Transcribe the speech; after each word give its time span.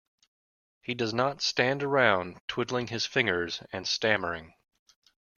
He 0.81 0.95
does 0.95 1.13
not 1.13 1.43
stand 1.43 1.83
around, 1.83 2.39
twiddling 2.47 2.87
his 2.87 3.05
fingers 3.05 3.61
and 3.71 3.87
stammering. 3.87 4.55